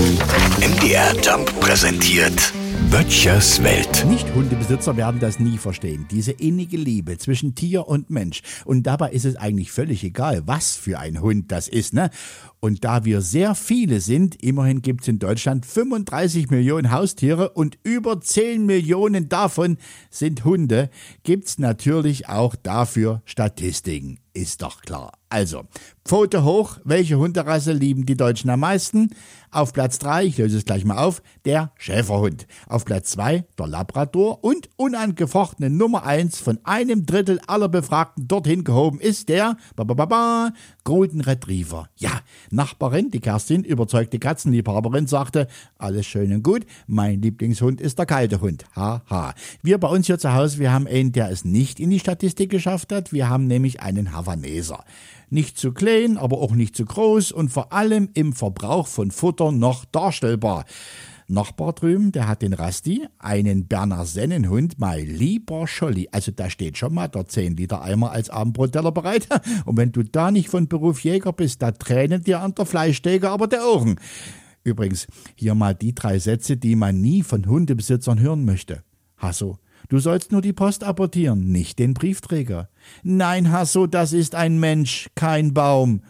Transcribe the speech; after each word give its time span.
MDR 0.00 1.14
Jump 1.22 1.60
präsentiert 1.60 2.54
Böttchers 2.90 3.62
Welt. 3.62 4.06
Nicht-Hundebesitzer 4.08 4.96
werden 4.96 5.20
das 5.20 5.38
nie 5.38 5.58
verstehen. 5.58 6.06
Diese 6.10 6.32
innige 6.32 6.78
Liebe 6.78 7.18
zwischen 7.18 7.54
Tier 7.54 7.86
und 7.86 8.08
Mensch. 8.08 8.40
Und 8.64 8.84
dabei 8.84 9.10
ist 9.10 9.26
es 9.26 9.36
eigentlich 9.36 9.70
völlig 9.70 10.02
egal, 10.02 10.42
was 10.46 10.74
für 10.74 10.98
ein 10.98 11.20
Hund 11.20 11.52
das 11.52 11.68
ist, 11.68 11.92
ne? 11.92 12.10
Und 12.62 12.84
da 12.84 13.06
wir 13.06 13.22
sehr 13.22 13.54
viele 13.54 14.02
sind, 14.02 14.42
immerhin 14.42 14.82
gibt's 14.82 15.08
in 15.08 15.18
Deutschland 15.18 15.64
35 15.64 16.50
Millionen 16.50 16.90
Haustiere 16.90 17.50
und 17.50 17.78
über 17.84 18.20
10 18.20 18.66
Millionen 18.66 19.30
davon 19.30 19.78
sind 20.10 20.44
Hunde, 20.44 20.90
gibt's 21.22 21.58
natürlich 21.58 22.28
auch 22.28 22.54
dafür 22.54 23.22
Statistiken. 23.24 24.18
Ist 24.32 24.62
doch 24.62 24.82
klar. 24.82 25.12
Also, 25.28 25.64
Pfote 26.04 26.44
hoch, 26.44 26.78
welche 26.84 27.18
Hunderasse 27.18 27.72
lieben 27.72 28.06
die 28.06 28.16
Deutschen 28.16 28.48
am 28.50 28.60
meisten? 28.60 29.10
Auf 29.50 29.72
Platz 29.72 29.98
3, 29.98 30.24
ich 30.24 30.38
löse 30.38 30.58
es 30.58 30.64
gleich 30.64 30.84
mal 30.84 30.98
auf, 30.98 31.20
der 31.44 31.72
Schäferhund. 31.76 32.46
Auf 32.68 32.84
Platz 32.84 33.10
2 33.12 33.44
der 33.58 33.66
Labrador 33.66 34.44
und 34.44 34.70
unangefochtene 34.76 35.68
Nummer 35.68 36.04
1 36.04 36.38
von 36.38 36.60
einem 36.62 37.06
Drittel 37.06 37.40
aller 37.48 37.68
Befragten 37.68 38.28
dorthin 38.28 38.62
gehoben 38.62 39.00
ist 39.00 39.28
der 39.28 39.56
ba, 39.74 39.82
ba, 39.82 40.06
ba, 40.06 40.52
Golden 40.84 41.20
Retriever. 41.20 41.88
Ja, 41.96 42.20
Nachbarin, 42.50 43.10
die 43.10 43.20
Kerstin, 43.20 43.64
überzeugte 43.64 44.18
Katzenliebhaberin, 44.18 45.06
sagte, 45.06 45.46
alles 45.78 46.06
schön 46.06 46.32
und 46.32 46.42
gut, 46.42 46.66
mein 46.86 47.22
Lieblingshund 47.22 47.80
ist 47.80 47.98
der 47.98 48.06
kalte 48.06 48.40
Hund. 48.40 48.64
Haha. 48.74 49.02
Ha. 49.08 49.34
Wir 49.62 49.78
bei 49.78 49.88
uns 49.88 50.06
hier 50.06 50.18
zu 50.18 50.34
Hause, 50.34 50.58
wir 50.58 50.72
haben 50.72 50.86
einen, 50.86 51.12
der 51.12 51.30
es 51.30 51.44
nicht 51.44 51.80
in 51.80 51.90
die 51.90 52.00
Statistik 52.00 52.50
geschafft 52.50 52.92
hat. 52.92 53.12
Wir 53.12 53.28
haben 53.28 53.46
nämlich 53.46 53.80
einen 53.80 54.12
Havaneser. 54.12 54.84
Nicht 55.30 55.58
zu 55.58 55.72
klein, 55.72 56.16
aber 56.16 56.38
auch 56.38 56.52
nicht 56.52 56.76
zu 56.76 56.84
groß 56.84 57.32
und 57.32 57.50
vor 57.50 57.72
allem 57.72 58.08
im 58.14 58.32
Verbrauch 58.32 58.88
von 58.88 59.10
Futter 59.10 59.52
noch 59.52 59.84
darstellbar. 59.84 60.64
Nachbar 61.30 61.72
drüben, 61.74 62.10
der 62.10 62.26
hat 62.26 62.42
den 62.42 62.52
Rasti, 62.52 63.06
einen 63.20 63.68
Berner 63.68 64.04
Sennenhund, 64.04 64.80
mein 64.80 65.06
lieber 65.06 65.68
Scholli. 65.68 66.08
Also 66.10 66.32
da 66.32 66.50
steht 66.50 66.76
schon 66.76 66.92
mal 66.92 67.06
der 67.06 67.28
10 67.28 67.56
Liter 67.56 67.82
Eimer 67.82 68.10
als 68.10 68.30
Abendbrotteller 68.30 68.90
bereit. 68.90 69.28
Und 69.64 69.76
wenn 69.76 69.92
du 69.92 70.02
da 70.02 70.32
nicht 70.32 70.48
von 70.48 70.66
Beruf 70.66 71.04
Jäger 71.04 71.32
bist, 71.32 71.62
da 71.62 71.70
tränen 71.70 72.24
dir 72.24 72.40
an 72.40 72.56
der 72.56 72.66
Fleischdecke 72.66 73.30
aber 73.30 73.46
der 73.46 73.64
Ohren. 73.64 73.94
Übrigens, 74.64 75.06
hier 75.36 75.54
mal 75.54 75.72
die 75.72 75.94
drei 75.94 76.18
Sätze, 76.18 76.56
die 76.56 76.74
man 76.74 77.00
nie 77.00 77.22
von 77.22 77.46
Hundebesitzern 77.46 78.18
hören 78.18 78.44
möchte. 78.44 78.82
Hasso, 79.16 79.58
du 79.88 80.00
sollst 80.00 80.32
nur 80.32 80.42
die 80.42 80.52
Post 80.52 80.82
apportieren, 80.82 81.52
nicht 81.52 81.78
den 81.78 81.94
Briefträger. 81.94 82.70
Nein, 83.04 83.52
Hasso, 83.52 83.86
das 83.86 84.12
ist 84.12 84.34
ein 84.34 84.58
Mensch, 84.58 85.08
kein 85.14 85.54
Baum. 85.54 86.02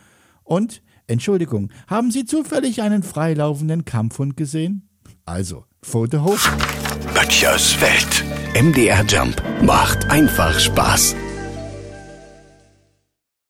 Und, 0.45 0.83
Entschuldigung, 1.07 1.71
haben 1.89 2.11
Sie 2.11 2.25
zufällig 2.25 2.81
einen 2.81 3.03
freilaufenden 3.03 3.85
Kampfhund 3.85 4.39
gesehen? 4.39 4.90
Also, 5.31 5.65
Pfote 5.81 6.25
hoch. 6.25 6.41
Böttchers 7.15 7.81
Welt. 7.81 8.25
MDR 8.61 9.05
Jump 9.05 9.41
macht 9.63 10.11
einfach 10.11 10.59
Spaß. 10.59 11.15